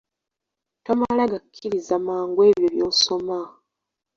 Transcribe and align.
Tomala 0.85 1.23
gakkiriza 1.31 1.95
mangu 2.05 2.39
ebyo 2.49 2.67
by'osoma. 2.75 3.37